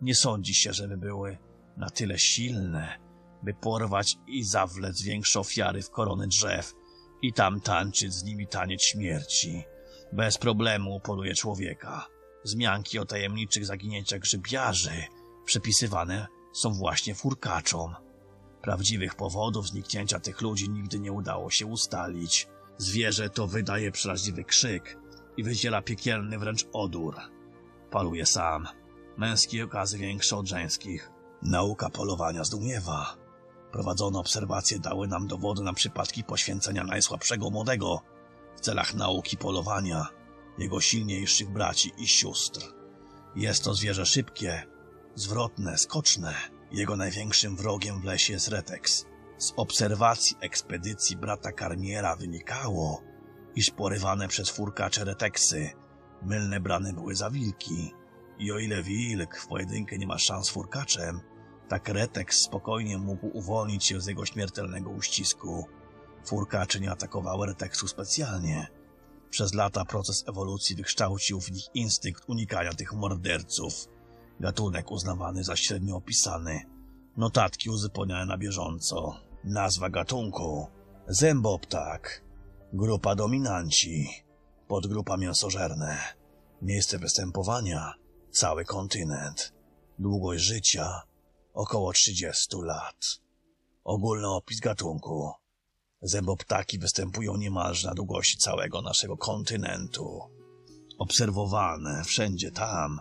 Nie 0.00 0.14
sądzi 0.14 0.54
się, 0.54 0.72
żeby 0.72 0.96
były 0.96 1.38
na 1.76 1.90
tyle 1.90 2.18
silne, 2.18 3.03
by 3.44 3.54
porwać 3.54 4.16
i 4.26 4.44
zawlec 4.44 5.02
większe 5.02 5.40
ofiary 5.40 5.82
w 5.82 5.90
korony 5.90 6.26
drzew 6.26 6.74
i 7.22 7.32
tam 7.32 7.60
tańczyć 7.60 8.14
z 8.14 8.24
nimi 8.24 8.46
taniec 8.46 8.82
śmierci. 8.82 9.64
Bez 10.12 10.38
problemu 10.38 11.00
poluje 11.00 11.34
człowieka. 11.34 12.06
Zmianki 12.44 12.98
o 12.98 13.04
tajemniczych 13.04 13.66
zaginięciach 13.66 14.20
grzybiarzy 14.20 15.04
przypisywane 15.44 16.26
są 16.52 16.72
właśnie 16.72 17.14
furkaczom. 17.14 17.94
Prawdziwych 18.62 19.14
powodów 19.14 19.68
zniknięcia 19.68 20.20
tych 20.20 20.40
ludzi 20.40 20.70
nigdy 20.70 21.00
nie 21.00 21.12
udało 21.12 21.50
się 21.50 21.66
ustalić. 21.66 22.48
Zwierzę 22.78 23.30
to 23.30 23.46
wydaje 23.46 23.92
przeraźliwy 23.92 24.44
krzyk 24.44 24.98
i 25.36 25.42
wydziela 25.42 25.82
piekielny 25.82 26.38
wręcz 26.38 26.66
odór. 26.72 27.16
Paluje 27.90 28.26
sam. 28.26 28.68
Męskie 29.16 29.64
okazy 29.64 29.98
większe 29.98 30.36
od 30.36 30.48
żeńskich. 30.48 31.10
Nauka 31.42 31.90
polowania 31.90 32.44
zdumiewa. 32.44 33.23
Prowadzone 33.74 34.18
obserwacje 34.18 34.78
dały 34.78 35.08
nam 35.08 35.26
dowody 35.26 35.62
na 35.62 35.72
przypadki 35.72 36.24
poświęcenia 36.24 36.84
najsłabszego 36.84 37.50
młodego 37.50 38.00
w 38.56 38.60
celach 38.60 38.94
nauki 38.94 39.36
polowania 39.36 40.06
jego 40.58 40.80
silniejszych 40.80 41.50
braci 41.50 41.92
i 41.98 42.08
sióstr. 42.08 42.60
Jest 43.36 43.64
to 43.64 43.74
zwierzę 43.74 44.06
szybkie, 44.06 44.62
zwrotne, 45.14 45.78
skoczne. 45.78 46.34
Jego 46.72 46.96
największym 46.96 47.56
wrogiem 47.56 48.00
w 48.00 48.04
lesie 48.04 48.32
jest 48.32 48.48
Retex. 48.48 49.06
Z 49.38 49.52
obserwacji 49.56 50.36
ekspedycji 50.40 51.16
brata 51.16 51.52
Karmiera 51.52 52.16
wynikało, 52.16 53.02
iż 53.54 53.70
porywane 53.70 54.28
przez 54.28 54.50
furkacze 54.50 55.04
Reteksy 55.04 55.70
mylne 56.22 56.60
brane 56.60 56.92
były 56.92 57.14
za 57.14 57.30
wilki. 57.30 57.94
I 58.38 58.52
o 58.52 58.58
ile 58.58 58.82
wilk 58.82 59.36
w 59.36 59.46
pojedynkę 59.46 59.98
nie 59.98 60.06
ma 60.06 60.18
szans 60.18 60.46
z 60.46 60.50
furkaczem, 60.50 61.20
tak 61.74 61.88
Retex 61.88 62.40
spokojnie 62.40 62.98
mógł 62.98 63.26
uwolnić 63.38 63.84
się 63.84 64.00
z 64.00 64.06
jego 64.06 64.26
śmiertelnego 64.26 64.90
uścisku. 64.90 65.66
Furkacze 66.24 66.80
nie 66.80 66.90
atakowały 66.90 67.46
Retexu 67.46 67.88
specjalnie. 67.88 68.66
Przez 69.30 69.54
lata 69.54 69.84
proces 69.84 70.24
ewolucji 70.28 70.76
wykształcił 70.76 71.40
w 71.40 71.50
nich 71.50 71.64
instynkt 71.74 72.24
unikania 72.26 72.72
tych 72.72 72.92
morderców. 72.92 73.88
Gatunek 74.40 74.90
uznawany 74.90 75.44
za 75.44 75.56
średnio 75.56 75.96
opisany. 75.96 76.60
Notatki 77.16 77.70
uzupełniane 77.70 78.26
na 78.26 78.38
bieżąco. 78.38 79.20
Nazwa 79.44 79.90
gatunku. 79.90 80.66
Zęboptak. 81.08 82.24
Grupa 82.72 83.14
dominanci. 83.14 84.08
Podgrupa 84.68 85.16
mięsożerne. 85.16 85.98
Miejsce 86.62 86.98
występowania. 86.98 87.94
Cały 88.30 88.64
kontynent. 88.64 89.52
Długość 89.98 90.44
życia. 90.44 91.13
Około 91.54 91.92
30 91.92 92.56
lat. 92.62 93.20
Ogólny 93.84 94.28
opis 94.28 94.60
gatunku. 94.60 95.32
Zęboptaki 96.02 96.78
występują 96.78 97.36
niemalże 97.36 97.88
na 97.88 97.94
długości 97.94 98.38
całego 98.38 98.82
naszego 98.82 99.16
kontynentu. 99.16 100.20
Obserwowane 100.98 102.04
wszędzie 102.04 102.50
tam, 102.50 103.00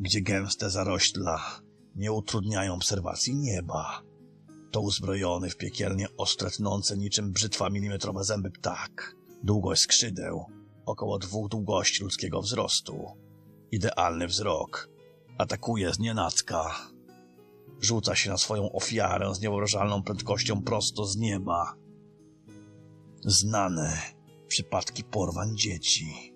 gdzie 0.00 0.20
gęste 0.20 0.70
zarośla 0.70 1.60
nie 1.96 2.12
utrudniają 2.12 2.74
obserwacji 2.74 3.36
nieba. 3.36 4.02
To 4.70 4.80
uzbrojony 4.80 5.50
w 5.50 5.56
piekielnie 5.56 6.08
ostre 6.16 6.50
tnące 6.50 6.96
niczym 6.96 7.32
brzytwa 7.32 7.70
milimetrowe 7.70 8.24
zęby 8.24 8.50
ptak. 8.50 9.16
Długość 9.42 9.82
skrzydeł 9.82 10.44
około 10.86 11.18
dwóch 11.18 11.48
długości 11.48 12.02
ludzkiego 12.04 12.42
wzrostu. 12.42 13.06
Idealny 13.72 14.26
wzrok. 14.26 14.88
Atakuje 15.38 15.94
z 15.94 15.98
nienacka. 15.98 16.93
Rzuca 17.84 18.14
się 18.16 18.30
na 18.30 18.36
swoją 18.36 18.72
ofiarę 18.72 19.34
z 19.34 19.40
niewyobrażalną 19.40 20.02
prędkością 20.02 20.62
prosto 20.62 21.06
z 21.06 21.16
nieba. 21.16 21.74
Znane 23.24 23.98
przypadki 24.48 25.04
porwań 25.04 25.56
dzieci. 25.56 26.34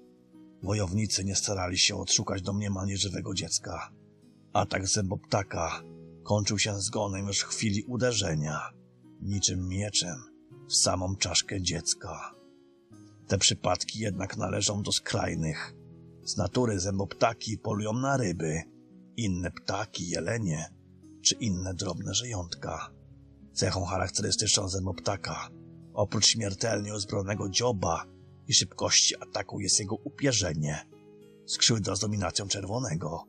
Wojownicy 0.63 1.25
nie 1.25 1.37
starali 1.37 1.79
się 1.79 1.97
odszukać 1.97 2.43
domniemanie 2.43 2.97
żywego 2.97 3.35
dziecka. 3.35 3.93
Atak 4.53 4.89
zęboptaka 4.89 5.83
kończył 6.25 6.59
się 6.59 6.81
zgonem 6.81 7.27
już 7.27 7.41
w 7.41 7.49
chwili 7.49 7.83
uderzenia, 7.83 8.61
niczym 9.23 9.69
mieczem 9.69 10.17
w 10.69 10.75
samą 10.75 11.17
czaszkę 11.17 11.63
dziecka. 11.63 12.35
Te 13.27 13.39
przypadki 13.39 13.99
jednak 13.99 14.37
należą 14.37 14.83
do 14.83 14.93
skrajnych. 14.93 15.75
Z 16.23 16.37
natury 16.37 16.81
zęboptaki 16.81 17.59
polują 17.59 17.93
na 17.93 18.17
ryby, 18.17 18.63
inne 19.17 19.51
ptaki, 19.51 20.09
jelenie 20.09 20.78
czy 21.29 21.35
inne 21.35 21.75
drobne 21.75 22.15
żyjątka. 22.15 22.91
Cechą 23.53 23.85
charakterystyczną 23.85 24.69
zęboptaka, 24.69 25.49
oprócz 25.95 26.27
śmiertelnie 26.27 26.95
uzbrojonego 26.95 27.49
dzioba 27.49 28.05
i 28.47 28.55
szybkości 28.55 29.15
ataku 29.17 29.61
jest 29.61 29.81
jego 29.81 29.97
upierzenie. 29.97 30.89
Skrzydła 31.47 31.97
z 31.97 32.01
dominacją 32.01 32.49
czerwonego, 32.49 33.25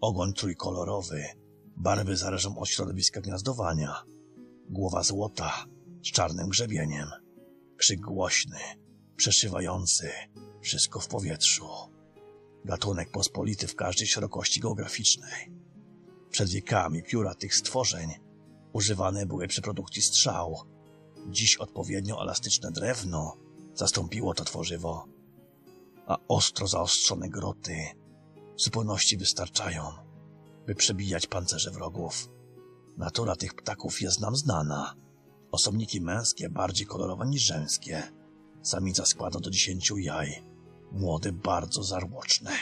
ogon 0.00 0.32
trójkolorowy, 0.32 1.24
barwy 1.76 2.16
zależą 2.16 2.58
od 2.58 2.68
środowiska 2.68 3.20
gniazdowania, 3.20 4.02
głowa 4.70 5.02
złota 5.02 5.64
z 6.04 6.12
czarnym 6.12 6.48
grzebieniem, 6.48 7.08
krzyk 7.76 8.00
głośny, 8.00 8.58
przeszywający 9.16 10.10
wszystko 10.60 11.00
w 11.00 11.08
powietrzu. 11.08 11.66
Gatunek 12.64 13.10
pospolity 13.10 13.66
w 13.66 13.76
każdej 13.76 14.06
szerokości 14.06 14.60
geograficznej. 14.60 15.61
Przed 16.32 16.50
wiekami 16.50 17.02
pióra 17.02 17.34
tych 17.34 17.54
stworzeń 17.54 18.10
używane 18.72 19.26
były 19.26 19.48
przy 19.48 19.62
produkcji 19.62 20.02
strzał. 20.02 20.56
Dziś 21.28 21.56
odpowiednio 21.56 22.22
elastyczne 22.22 22.70
drewno 22.70 23.36
zastąpiło 23.74 24.34
to 24.34 24.44
tworzywo, 24.44 25.08
a 26.06 26.16
ostro 26.28 26.66
zaostrzone 26.66 27.28
groty 27.28 27.76
w 28.56 28.62
zupełności 28.62 29.16
wystarczają, 29.16 29.82
by 30.66 30.74
przebijać 30.74 31.26
pancerze 31.26 31.70
wrogów. 31.70 32.28
Natura 32.96 33.36
tych 33.36 33.54
ptaków 33.54 34.00
jest 34.00 34.20
nam 34.20 34.36
znana. 34.36 34.94
Osobniki 35.50 36.00
męskie 36.00 36.48
bardziej 36.48 36.86
kolorowe 36.86 37.26
niż 37.26 37.42
żeńskie. 37.42 38.02
Samica 38.62 39.06
składa 39.06 39.40
do 39.40 39.50
dziesięciu 39.50 39.98
jaj. 39.98 40.44
Młode 40.92 41.32
bardzo 41.32 41.82
zarłoczne. 41.82 42.52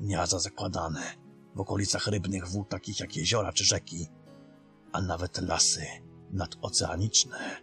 Gniazda 0.00 0.38
zakładane 0.38 1.21
w 1.54 1.60
okolicach 1.60 2.06
rybnych 2.06 2.48
wód 2.48 2.68
takich 2.68 3.00
jak 3.00 3.16
jeziora 3.16 3.52
czy 3.52 3.64
rzeki, 3.64 4.08
a 4.92 5.02
nawet 5.02 5.38
lasy 5.38 5.86
nadoceaniczne. 6.30 7.62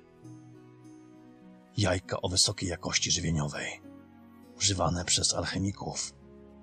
Jajka 1.78 2.22
o 2.22 2.30
wysokiej 2.30 2.70
jakości 2.70 3.12
żywieniowej, 3.12 3.82
używane 4.58 5.06
przez 5.06 5.34
alchemików 5.34 6.14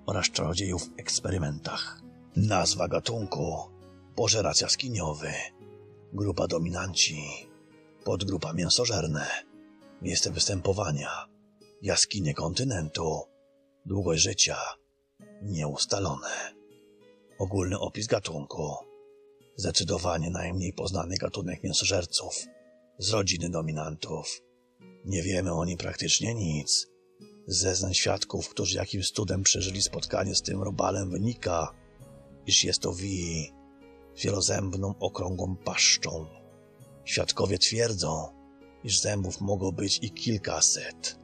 oraz 0.05 0.29
czarodziejów 0.29 0.89
w 0.89 0.99
eksperymentach. 0.99 2.01
Nazwa 2.35 2.87
gatunku 2.87 3.69
pożerac 4.15 4.61
jaskiniowy, 4.61 5.33
grupa 6.13 6.47
dominanci, 6.47 7.49
podgrupa 8.03 8.53
mięsożerne, 8.53 9.27
miejsce 10.01 10.31
występowania, 10.31 11.09
jaskinie 11.81 12.33
kontynentu, 12.33 13.21
długość 13.85 14.23
życia 14.23 14.57
nieustalone. 15.41 16.56
Ogólny 17.39 17.79
opis 17.79 18.07
gatunku. 18.07 18.73
Zdecydowanie 19.55 20.29
najmniej 20.29 20.73
poznany 20.73 21.17
gatunek 21.17 21.63
mięsożerców 21.63 22.45
z 22.97 23.09
rodziny 23.09 23.49
dominantów. 23.49 24.41
Nie 25.05 25.23
wiemy 25.23 25.53
o 25.53 25.65
nim 25.65 25.77
praktycznie 25.77 26.35
nic. 26.35 26.87
Zeznań 27.47 27.93
świadków, 27.93 28.49
którzy 28.49 28.77
jakimś 28.77 29.11
cudem 29.11 29.43
przeżyli 29.43 29.81
spotkanie 29.81 30.35
z 30.35 30.41
tym 30.41 30.63
robalem 30.63 31.11
wynika, 31.11 31.73
iż 32.45 32.63
jest 32.63 32.81
to 32.81 32.93
wi 32.93 33.51
wielozębną, 34.23 34.95
okrągłą 34.99 35.55
paszczą. 35.55 36.25
Świadkowie 37.05 37.57
twierdzą, 37.57 38.27
iż 38.83 38.99
zębów 38.99 39.41
mogło 39.41 39.71
być 39.71 39.99
i 40.01 40.11
kilkaset. 40.11 41.19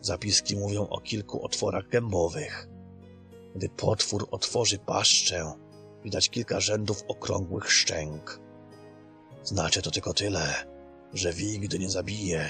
Zapiski 0.00 0.56
mówią 0.56 0.88
o 0.88 1.00
kilku 1.00 1.44
otworach 1.44 1.88
gębowych. 1.88 2.68
Gdy 3.54 3.68
potwór 3.68 4.28
otworzy 4.30 4.78
paszczę, 4.78 5.52
widać 6.04 6.30
kilka 6.30 6.60
rzędów 6.60 7.02
okrągłych 7.08 7.72
szczęk. 7.72 8.40
Znaczy 9.42 9.82
to 9.82 9.90
tylko 9.90 10.14
tyle, 10.14 10.54
że 11.12 11.32
wi, 11.32 11.60
gdy 11.60 11.78
nie 11.78 11.90
zabije 11.90 12.48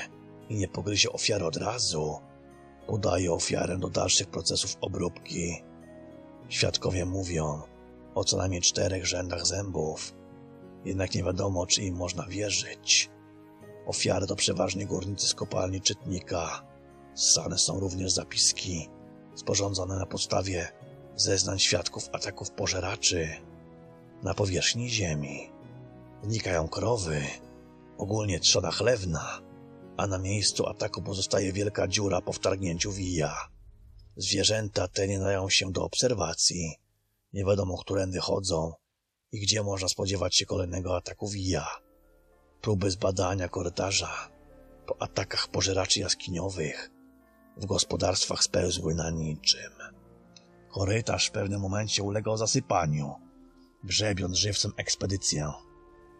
i 0.48 0.54
nie 0.54 0.68
pogryzie 0.68 1.12
ofiary 1.12 1.44
od 1.44 1.56
razu, 1.56 2.18
podaje 2.86 3.32
ofiarę 3.32 3.78
do 3.78 3.88
dalszych 3.88 4.26
procesów 4.26 4.76
obróbki. 4.80 5.62
Świadkowie 6.48 7.06
mówią 7.06 7.62
o 8.14 8.24
co 8.24 8.36
najmniej 8.36 8.60
czterech 8.60 9.06
rzędach 9.06 9.46
zębów, 9.46 10.14
jednak 10.84 11.14
nie 11.14 11.22
wiadomo, 11.22 11.66
czy 11.66 11.82
im 11.82 11.96
można 11.96 12.26
wierzyć. 12.26 13.10
Ofiary 13.86 14.26
to 14.26 14.36
przeważnie 14.36 14.86
górnicy 14.86 15.26
z 15.26 15.34
kopalni 15.34 15.80
Czytnika. 15.80 16.62
Ssane 17.14 17.58
są 17.58 17.80
również 17.80 18.12
zapiski 18.12 18.88
sporządzone 19.34 19.98
na 19.98 20.06
podstawie 20.06 20.68
zeznań 21.20 21.58
świadków 21.58 22.08
ataków 22.12 22.50
pożeraczy 22.50 23.28
na 24.22 24.34
powierzchni 24.34 24.90
ziemi. 24.90 25.50
Wnikają 26.22 26.68
krowy, 26.68 27.22
ogólnie 27.98 28.40
trzona 28.40 28.70
chlewna, 28.70 29.40
a 29.96 30.06
na 30.06 30.18
miejscu 30.18 30.66
ataku 30.66 31.02
pozostaje 31.02 31.52
wielka 31.52 31.88
dziura 31.88 32.20
po 32.20 32.32
wtargnięciu 32.32 32.92
wija. 32.92 33.48
Zwierzęta 34.16 34.88
te 34.88 35.08
nie 35.08 35.18
dają 35.18 35.50
się 35.50 35.72
do 35.72 35.84
obserwacji. 35.84 36.74
Nie 37.32 37.44
wiadomo, 37.44 37.78
którędy 37.78 38.18
chodzą 38.18 38.72
i 39.32 39.40
gdzie 39.40 39.62
można 39.62 39.88
spodziewać 39.88 40.36
się 40.36 40.46
kolejnego 40.46 40.96
ataku 40.96 41.28
wija. 41.28 41.68
Próby 42.60 42.90
zbadania 42.90 43.48
korytarza 43.48 44.28
po 44.86 45.02
atakach 45.02 45.48
pożeraczy 45.48 46.00
jaskiniowych 46.00 46.90
w 47.56 47.66
gospodarstwach 47.66 48.44
spełzły 48.44 48.94
na 48.94 49.10
niczym. 49.10 49.77
Korytarz 50.78 51.28
w 51.28 51.30
pewnym 51.30 51.60
momencie 51.60 52.02
ulegał 52.02 52.36
zasypaniu, 52.36 53.14
grzebiąc 53.84 54.36
żywcem 54.36 54.72
ekspedycję. 54.76 55.52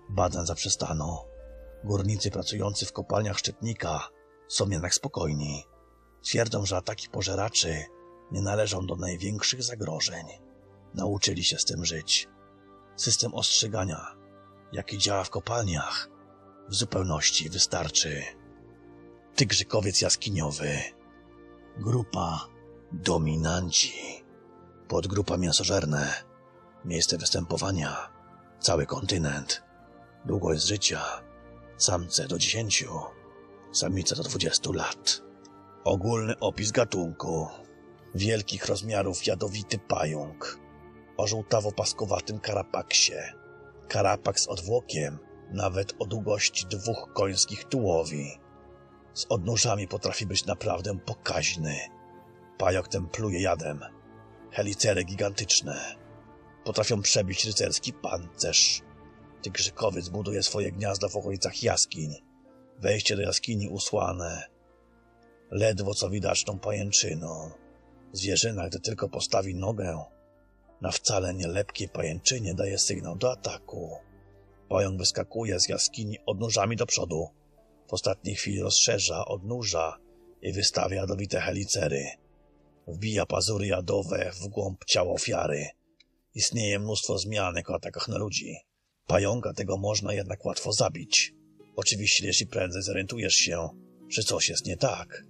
Badań 0.08 0.46
zaprzestano. 0.46 1.24
Górnicy 1.84 2.30
pracujący 2.30 2.86
w 2.86 2.92
kopalniach 2.92 3.38
Szczytnika 3.38 4.08
są 4.48 4.68
jednak 4.70 4.94
spokojni. 4.94 5.64
Twierdzą, 6.22 6.66
że 6.66 6.76
ataki 6.76 7.08
pożeraczy 7.08 7.84
nie 8.32 8.42
należą 8.42 8.86
do 8.86 8.96
największych 8.96 9.62
zagrożeń. 9.62 10.26
Nauczyli 10.94 11.44
się 11.44 11.58
z 11.58 11.64
tym 11.64 11.84
żyć. 11.84 12.28
System 12.96 13.34
ostrzegania, 13.34 14.16
jaki 14.72 14.98
działa 14.98 15.24
w 15.24 15.30
kopalniach, 15.30 16.08
w 16.68 16.74
zupełności 16.74 17.50
wystarczy. 17.50 18.22
Tygrzykowiec 19.34 20.00
jaskiniowy. 20.00 20.78
Grupa 21.76 22.48
dominanci. 22.92 24.27
Podgrupa 24.88 25.37
mięsożerne. 25.37 26.12
Miejsce 26.85 27.18
występowania. 27.18 28.09
Cały 28.61 28.87
kontynent. 28.87 29.62
Długość 30.24 30.66
życia. 30.66 31.01
Samce 31.77 32.29
do 32.29 32.38
10. 32.38 32.85
Samice 33.72 34.16
do 34.16 34.22
20 34.22 34.70
lat. 34.74 35.22
Ogólny 35.85 36.38
opis 36.38 36.70
gatunku. 36.70 37.48
Wielkich 38.14 38.66
rozmiarów 38.66 39.27
jadowity 39.27 39.79
pająk. 39.79 40.59
O 41.16 41.24
żółtawo-paskowatym 41.24 42.40
karapaksie. 42.40 43.18
Karapak 43.88 44.40
z 44.40 44.46
odwłokiem, 44.46 45.18
nawet 45.51 45.94
o 45.98 46.07
długości 46.07 46.66
dwóch 46.66 47.12
końskich 47.12 47.64
tułowi. 47.64 48.38
Z 49.14 49.27
odnóżami 49.29 49.88
potrafi 49.88 50.27
być 50.27 50.46
naprawdę 50.46 50.98
pokaźny. 50.98 51.79
Pająk 52.59 52.88
ten 52.88 53.07
pluje 53.07 53.40
jadem. 53.40 53.97
Helicery 54.50 55.04
gigantyczne. 55.04 55.94
Potrafią 56.64 57.02
przebić 57.02 57.44
rycerski 57.44 57.92
pancerz. 57.92 58.82
Tygrzykowiec 59.42 60.08
buduje 60.08 60.42
swoje 60.42 60.72
gniazda 60.72 61.08
w 61.08 61.16
okolicach 61.16 61.62
jaskiń. 61.62 62.14
Wejście 62.78 63.16
do 63.16 63.22
jaskini 63.22 63.68
usłane. 63.68 64.48
Ledwo 65.50 65.94
co 65.94 66.11
widaczną 66.11 66.58
pajęczyną. 66.58 67.50
Zwierzyna, 68.12 68.68
gdy 68.68 68.80
tylko 68.80 69.08
postawi 69.08 69.54
nogę, 69.54 70.04
na 70.80 70.90
wcale 70.90 71.34
nielepkiej 71.34 71.88
pajęczynie 71.88 72.54
daje 72.54 72.78
sygnał 72.78 73.16
do 73.16 73.32
ataku. 73.32 73.96
Pająk 74.68 74.98
wyskakuje 74.98 75.61
z 75.61 75.68
jaskini 75.68 76.18
odnóżami 76.26 76.76
do 76.76 76.87
przodu. 76.87 77.28
W 77.88 77.92
ostatniej 77.94 78.34
chwili 78.34 78.61
rozszerza 78.61 79.24
odnóża 79.24 79.98
i 80.42 80.52
wystawia 80.52 80.96
jadowite 80.96 81.40
helicery. 81.40 82.06
Wbija 82.88 83.27
pazury 83.27 83.66
jadowe 83.66 84.33
w 84.42 84.48
głąb 84.48 84.85
ciała 84.85 85.12
ofiary. 85.12 85.66
Istnieje 86.35 86.79
mnóstwo 86.79 87.18
zmianek 87.18 87.70
o 87.70 87.74
atakach 87.74 88.09
na 88.09 88.18
ludzi. 88.18 88.57
Pająka 89.07 89.53
tego 89.53 89.77
można 89.77 90.12
jednak 90.12 90.44
łatwo 90.44 90.72
zabić. 90.72 91.35
Oczywiście, 91.77 92.27
jeśli 92.27 92.46
prędzej 92.46 92.83
zorientujesz 92.83 93.35
się, 93.35 93.68
że 94.09 94.22
coś 94.22 94.48
jest 94.48 94.66
nie 94.66 94.77
tak. 94.77 95.24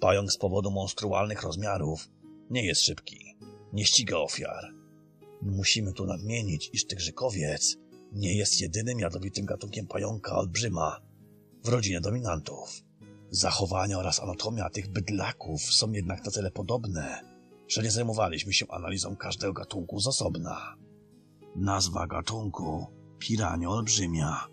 Pająk 0.00 0.32
z 0.32 0.38
powodu 0.38 0.70
monstrualnych 0.70 1.42
rozmiarów 1.42 2.08
nie 2.50 2.64
jest 2.66 2.82
szybki. 2.82 3.36
Nie 3.72 3.84
ściga 3.84 4.16
ofiar. 4.16 4.64
Musimy 5.42 5.92
tu 5.92 6.06
nadmienić, 6.06 6.70
iż 6.72 6.86
tygrzykowiec 6.86 7.76
nie 8.12 8.34
jest 8.34 8.60
jedynym 8.60 8.98
jadowitym 8.98 9.46
gatunkiem 9.46 9.86
pająka 9.86 10.36
olbrzyma 10.36 11.00
w 11.64 11.68
rodzinie 11.68 12.00
dominantów. 12.00 12.82
Zachowania 13.30 13.98
oraz 13.98 14.20
anatomia 14.20 14.70
tych 14.70 14.92
bydlaków 14.92 15.62
są 15.62 15.92
jednak 15.92 16.24
na 16.24 16.30
tyle 16.30 16.50
podobne, 16.50 17.20
że 17.68 17.82
nie 17.82 17.90
zajmowaliśmy 17.90 18.52
się 18.52 18.66
analizą 18.68 19.16
każdego 19.16 19.52
gatunku 19.52 20.00
z 20.00 20.06
osobna. 20.06 20.74
Nazwa 21.56 22.06
gatunku 22.06 22.86
pirania 23.18 23.68
olbrzymia, 23.68 24.46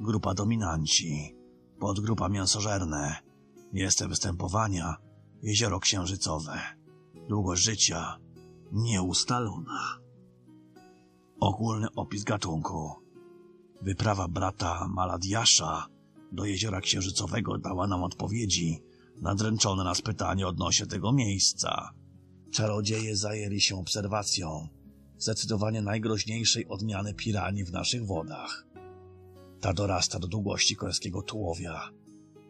grupa 0.00 0.34
dominanci, 0.34 1.36
podgrupa 1.80 2.28
mięsożerne, 2.28 3.16
miejsce 3.72 4.08
występowania 4.08 4.96
jezioro 5.42 5.80
księżycowe, 5.80 6.60
długość 7.28 7.62
życia 7.62 8.18
nieustalona. 8.72 9.98
Ogólny 11.40 11.88
opis 11.96 12.24
gatunku. 12.24 12.92
Wyprawa 13.82 14.28
brata 14.28 14.88
Maladiasza 14.88 15.86
do 16.34 16.44
jeziora 16.44 16.80
księżycowego 16.80 17.58
dała 17.58 17.86
nam 17.86 18.02
odpowiedzi 18.02 18.82
Nadręczone 19.22 19.84
nas 19.84 20.02
pytanie 20.02 20.46
odnośnie 20.46 20.86
tego 20.86 21.12
miejsca. 21.12 21.90
Czarodzieje 22.52 23.16
zajęli 23.16 23.60
się 23.60 23.76
obserwacją 23.76 24.68
zdecydowanie 25.18 25.82
najgroźniejszej 25.82 26.68
odmiany 26.68 27.14
piranii 27.14 27.64
w 27.64 27.72
naszych 27.72 28.06
wodach. 28.06 28.66
Ta 29.60 29.72
dorasta 29.72 30.18
do 30.18 30.28
długości 30.28 30.76
końskiego 30.76 31.22
tułowia. 31.22 31.90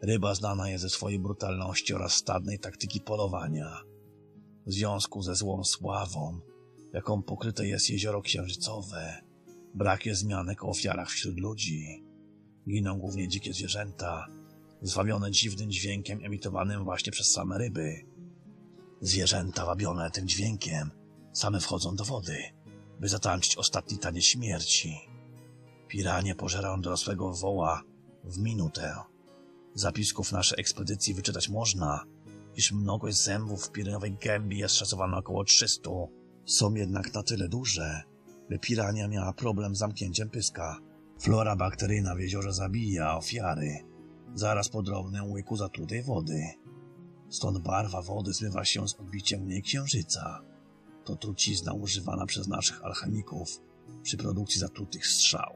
Ryba 0.01 0.35
znana 0.35 0.69
jest 0.69 0.81
ze 0.81 0.89
swojej 0.89 1.19
brutalności 1.19 1.93
oraz 1.93 2.13
stadnej 2.13 2.59
taktyki 2.59 3.01
polowania. 3.01 3.81
W 4.67 4.73
związku 4.73 5.21
ze 5.21 5.35
złą 5.35 5.63
sławą, 5.63 6.39
jaką 6.93 7.23
pokryte 7.23 7.67
jest 7.67 7.89
jezioro 7.89 8.21
księżycowe, 8.21 9.21
brak 9.73 10.05
jest 10.05 10.21
zmianek 10.21 10.63
o 10.63 10.67
ofiarach 10.67 11.09
wśród 11.09 11.39
ludzi. 11.39 12.04
Giną 12.69 12.99
głównie 12.99 13.27
dzikie 13.27 13.53
zwierzęta, 13.53 14.27
zwabione 14.81 15.31
dziwnym 15.31 15.71
dźwiękiem 15.71 16.19
emitowanym 16.23 16.83
właśnie 16.83 17.11
przez 17.11 17.31
same 17.31 17.57
ryby. 17.57 18.05
Zwierzęta 19.01 19.65
wabione 19.65 20.11
tym 20.11 20.27
dźwiękiem 20.27 20.91
same 21.33 21.59
wchodzą 21.59 21.95
do 21.95 22.05
wody, 22.05 22.37
by 22.99 23.07
zatańczyć 23.09 23.57
ostatni 23.57 23.97
taniec 23.97 24.23
śmierci. 24.23 24.97
Piranie 25.87 26.35
pożerają 26.35 26.81
dorosłego 26.81 27.33
woła 27.33 27.83
w 28.23 28.37
minutę. 28.37 28.95
Zapisków 29.73 30.31
naszej 30.31 30.59
ekspedycji 30.59 31.13
wyczytać 31.13 31.49
można, 31.49 32.05
iż 32.55 32.71
mnogość 32.71 33.23
zębów 33.23 33.65
w 33.65 33.71
piraniowej 33.71 34.13
gębie 34.13 34.57
jest 34.57 34.75
szacowana 34.75 35.17
około 35.17 35.43
300. 35.43 35.89
Są 36.45 36.73
jednak 36.73 37.13
na 37.13 37.23
tyle 37.23 37.49
duże, 37.49 38.01
by 38.49 38.59
pirania 38.59 39.07
miała 39.07 39.33
problem 39.33 39.75
z 39.75 39.79
zamknięciem 39.79 40.29
pyska. 40.29 40.79
Flora 41.19 41.55
bakteryjna 41.55 42.15
w 42.15 42.19
jeziorze 42.19 42.53
zabija 42.53 43.17
ofiary 43.17 43.85
zaraz 44.33 44.69
po 44.69 44.81
drobnym 44.81 45.31
łyku 45.31 45.57
zatrutej 45.57 46.03
wody. 46.03 46.43
Stąd 47.29 47.59
barwa 47.59 48.01
wody 48.01 48.33
zmywa 48.33 48.65
się 48.65 48.87
z 48.87 48.95
odbiciem 48.95 49.41
mniej 49.41 49.61
księżyca. 49.61 50.41
To 51.03 51.15
trucizna 51.15 51.73
używana 51.73 52.25
przez 52.25 52.47
naszych 52.47 52.85
alchemików 52.85 53.61
przy 54.03 54.17
produkcji 54.17 54.59
zatrutych 54.59 55.07
strzał. 55.07 55.53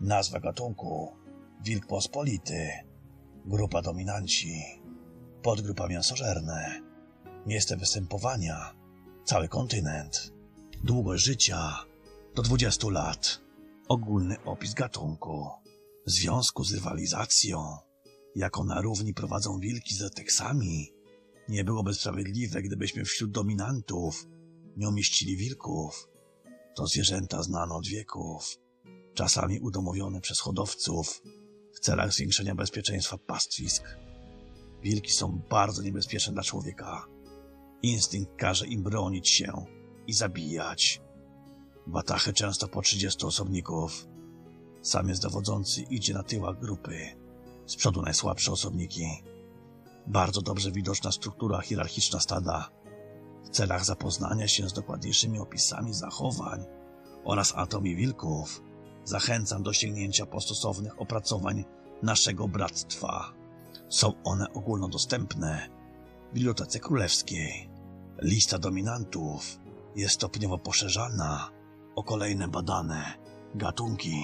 Nazwa 0.00 0.40
gatunku 0.40 1.16
Wilk 1.64 1.86
pospolity 1.86 2.68
Grupa 3.46 3.82
dominanci 3.82 4.62
Podgrupa 5.42 5.88
mięsożerne 5.88 6.80
Miejsce 7.46 7.76
występowania 7.76 8.74
Cały 9.24 9.48
kontynent 9.48 10.32
Długość 10.84 11.24
życia 11.24 11.78
do 12.34 12.42
20 12.42 12.88
lat 12.90 13.43
Ogólny 13.88 14.36
opis 14.44 14.74
gatunku 14.74 15.48
W 16.06 16.10
związku 16.10 16.64
z 16.64 16.74
rywalizacją 16.74 17.76
Jaką 18.36 18.64
na 18.64 18.80
równi 18.80 19.14
prowadzą 19.14 19.58
wilki 19.60 19.94
z 19.94 20.02
eteksami 20.02 20.92
Nie 21.48 21.64
byłoby 21.64 21.94
sprawiedliwe, 21.94 22.62
gdybyśmy 22.62 23.04
wśród 23.04 23.30
dominantów 23.30 24.26
nie 24.76 24.88
umieścili 24.88 25.36
wilków. 25.36 26.08
To 26.76 26.86
zwierzęta 26.86 27.42
znane 27.42 27.74
od 27.74 27.86
wieków, 27.86 28.58
czasami 29.14 29.60
udomowione 29.60 30.20
przez 30.20 30.40
hodowców 30.40 31.22
w 31.74 31.80
celach 31.80 32.12
zwiększenia 32.12 32.54
bezpieczeństwa 32.54 33.18
pastwisk. 33.18 33.84
Wilki 34.82 35.12
są 35.12 35.42
bardzo 35.50 35.82
niebezpieczne 35.82 36.32
dla 36.32 36.42
człowieka. 36.42 37.06
Instynkt 37.82 38.36
każe 38.36 38.66
im 38.66 38.82
bronić 38.82 39.28
się 39.28 39.64
i 40.06 40.12
zabijać. 40.12 41.03
Batachy 41.86 42.32
często 42.32 42.68
po 42.68 42.82
30 42.82 43.26
osobników. 43.26 44.06
Samiec 44.82 45.20
dowodzący 45.20 45.82
idzie 45.82 46.14
na 46.14 46.22
tyłach 46.22 46.58
grupy. 46.58 46.98
Z 47.66 47.76
przodu 47.76 48.02
najsłabsze 48.02 48.52
osobniki. 48.52 49.06
Bardzo 50.06 50.42
dobrze 50.42 50.72
widoczna 50.72 51.12
struktura 51.12 51.60
hierarchiczna 51.60 52.20
stada 52.20 52.70
w 53.44 53.48
celach 53.48 53.84
zapoznania 53.84 54.48
się 54.48 54.68
z 54.68 54.72
dokładniejszymi 54.72 55.38
opisami 55.38 55.94
zachowań 55.94 56.64
oraz 57.24 57.52
atomii 57.56 57.96
wilków 57.96 58.62
zachęcam 59.04 59.62
do 59.62 59.72
sięgnięcia 59.72 60.26
po 60.26 60.40
stosownych 60.40 61.00
opracowań 61.00 61.64
naszego 62.02 62.48
bractwa. 62.48 63.32
Są 63.88 64.12
one 64.24 64.52
ogólnodostępne 64.52 65.68
w 66.30 66.34
Bibliotece 66.34 66.80
Królewskiej. 66.80 67.70
Lista 68.22 68.58
dominantów 68.58 69.58
jest 69.96 70.14
stopniowo 70.14 70.58
poszerzana 70.58 71.50
o 71.96 72.02
kolejne 72.02 72.48
badane 72.48 73.04
gatunki. 73.54 74.16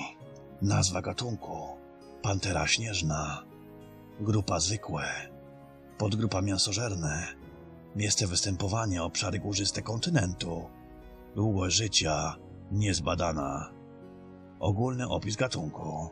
Nazwa 0.62 1.02
gatunku 1.02 1.76
Pantera 2.22 2.66
śnieżna 2.66 3.44
Grupa 4.20 4.60
zwykłe 4.60 5.04
Podgrupa 5.98 6.42
mięsożerne 6.42 7.40
Miejsce 7.96 8.26
występowania 8.26 9.04
obszary 9.04 9.38
górzyste 9.38 9.82
kontynentu. 9.82 10.70
Długość 11.34 11.76
życia 11.76 12.36
niezbadana. 12.72 13.72
Ogólny 14.60 15.08
opis 15.08 15.36
gatunku. 15.36 16.10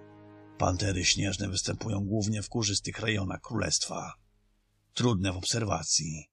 Pantery 0.58 1.04
śnieżne 1.04 1.48
występują 1.48 2.00
głównie 2.00 2.42
w 2.42 2.48
górzystych 2.48 3.00
rejonach 3.00 3.40
królestwa. 3.40 4.12
Trudne 4.94 5.32
w 5.32 5.36
obserwacji. 5.36 6.30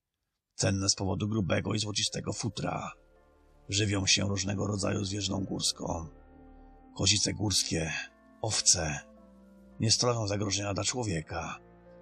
Cenne 0.54 0.88
z 0.88 0.94
powodu 0.94 1.28
grubego 1.28 1.74
i 1.74 1.78
złocistego 1.78 2.32
futra. 2.32 2.92
Żywią 3.68 4.06
się 4.06 4.28
różnego 4.28 4.66
rodzaju 4.66 5.04
zwierzną 5.04 5.44
górską. 5.44 6.06
Kozice 6.96 7.32
górskie, 7.32 7.92
owce. 8.42 9.00
Nie 9.80 9.90
stanowią 9.90 10.26
zagrożenia 10.26 10.74
dla 10.74 10.84
człowieka. 10.84 11.58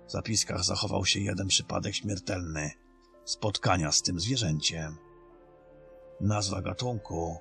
W 0.07 0.13
zapiskach 0.13 0.65
zachował 0.65 1.05
się 1.05 1.21
jeden 1.21 1.49
przypadek 1.49 1.95
śmiertelny– 1.95 2.71
spotkania 3.25 3.93
z 3.93 4.03
tym 4.03 4.21
zwierzęciem. 4.21 4.97
Nazwa 6.21 6.63
gatunku 6.63 7.37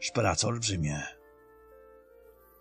szperace 0.00 0.46
olbrzymie. 0.46 1.02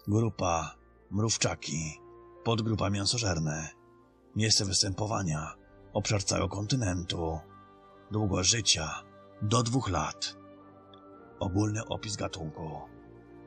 Grupa 0.07 0.75
mrówczaki, 1.11 1.99
podgrupa 2.43 2.89
mięsożerne, 2.89 3.69
miejsce 4.35 4.65
występowania, 4.65 5.55
obszar 5.93 6.23
całego 6.23 6.49
kontynentu, 6.49 7.39
długość 8.11 8.49
życia 8.49 9.03
do 9.41 9.63
dwóch 9.63 9.89
lat. 9.89 10.38
Ogólny 11.39 11.86
opis 11.86 12.15
gatunku. 12.15 12.82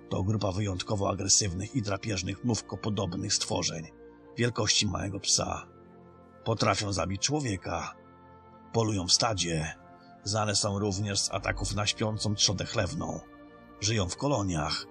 To 0.09 0.23
grupa 0.23 0.53
wyjątkowo 0.53 1.11
agresywnych 1.11 1.75
i 1.75 1.83
drapieżnych 1.83 2.45
mrówkopodobnych 2.45 3.35
stworzeń 3.35 3.87
wielkości 4.37 4.87
małego 4.87 5.21
psa. 5.21 5.67
Potrafią 6.45 6.93
zabić 6.93 7.23
człowieka, 7.23 8.03
Polują 8.73 9.07
w 9.07 9.13
stadzie. 9.13 9.75
Znane 10.25 10.55
są 10.57 10.79
również 10.79 11.21
z 11.21 11.31
ataków 11.31 11.75
na 11.75 11.87
śpiącą 11.87 12.35
trzodę 12.35 12.65
chlewną. 12.65 13.21
Żyją 13.81 14.09
w 14.09 14.17
koloniach. 14.17 14.87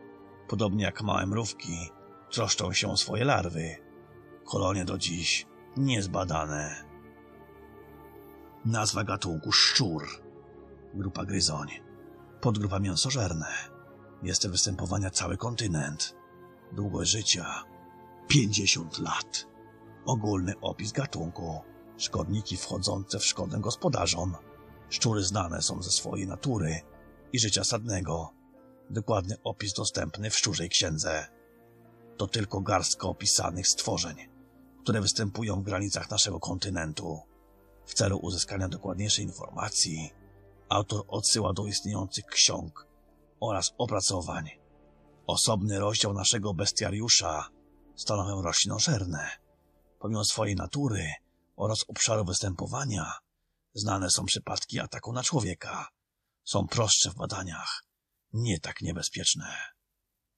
Podobnie 0.48 0.84
jak 0.84 1.02
małe 1.02 1.26
mrówki, 1.26 1.92
troszczą 2.32 2.74
się 2.74 2.92
o 2.92 2.98
swoje 2.98 3.26
larwy. 3.26 3.76
Kolonie 4.46 4.86
do 4.86 4.98
dziś 4.98 5.48
niezbadane. 5.78 6.86
Nazwa 8.66 9.04
gatunku 9.04 9.52
szczur. 9.52 10.08
Grupa 10.94 11.26
gryzoń. 11.26 11.68
Podgrupa 12.42 12.80
mięsożerne. 12.80 13.46
Miejsce 14.24 14.50
występowania 14.50 15.10
cały 15.10 15.38
kontynent. 15.38 16.16
Długość 16.72 17.12
życia 17.12 17.64
50 18.28 19.00
lat. 19.00 19.48
Ogólny 20.06 20.54
opis 20.62 20.92
gatunku 20.92 21.62
szkodniki 21.98 22.58
wchodzące 22.58 23.20
w 23.20 23.26
szkodę 23.26 23.60
gospodarzom. 23.60 24.36
Szczury 24.90 25.24
znane 25.24 25.62
są 25.62 25.84
ze 25.84 25.92
swojej 25.92 26.28
natury 26.28 26.82
i 27.34 27.40
życia 27.40 27.64
sadnego. 27.64 28.34
Dokładny 28.90 29.36
opis 29.44 29.74
dostępny 29.74 30.30
w 30.30 30.38
szczurzej 30.38 30.70
księdze. 30.70 31.28
To 32.18 32.28
tylko 32.28 32.62
garstka 32.62 33.08
opisanych 33.08 33.68
stworzeń, 33.68 34.16
które 34.84 35.02
występują 35.02 35.62
w 35.62 35.64
granicach 35.66 36.10
naszego 36.10 36.40
kontynentu. 36.40 37.20
W 37.86 37.94
celu 37.94 38.18
uzyskania 38.18 38.68
dokładniejszej 38.68 39.26
informacji, 39.26 40.21
autor 40.72 41.04
odsyła 41.08 41.54
do 41.54 41.66
istniejących 41.66 42.26
ksiąg 42.26 42.88
oraz 43.40 43.72
opracowań. 43.78 44.50
Osobny 45.28 45.80
rozdział 45.80 46.14
naszego 46.14 46.54
bestiariusza 46.54 47.48
stanowią 47.96 48.42
roślinożerne. 48.42 49.30
Pomimo 50.00 50.26
swojej 50.26 50.56
natury, 50.56 51.14
oraz 51.56 51.86
obszaru 51.88 52.26
występowania 52.26 53.14
znane 53.74 54.10
są 54.10 54.26
przypadki 54.26 54.80
ataku 54.80 55.14
na 55.14 55.24
człowieka. 55.24 55.88
Są 56.44 56.68
prostsze 56.68 57.10
w 57.10 57.16
badaniach, 57.16 57.84
nie 58.34 58.60
tak 58.60 58.82
niebezpieczne. 58.82 59.56